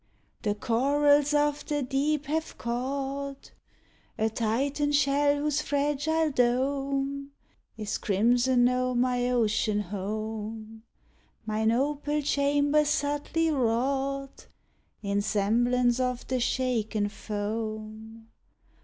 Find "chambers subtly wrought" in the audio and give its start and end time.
12.23-14.47